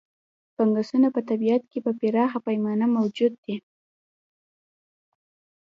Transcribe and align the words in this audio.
فنګسونه 0.55 1.07
په 1.15 1.21
طبیعت 1.29 1.63
کې 1.71 1.79
په 1.85 1.91
پراخه 1.99 2.39
پیمانه 2.47 2.85
موجود 2.97 3.33
دي. 3.43 3.55